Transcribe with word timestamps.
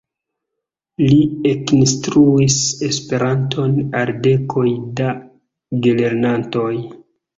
Li 1.01 1.17
ekinstruis 1.49 2.57
Esperanton 2.87 3.77
al 4.03 4.13
dekoj 4.29 4.65
da 5.01 5.13
gelernantoj. 5.85 6.69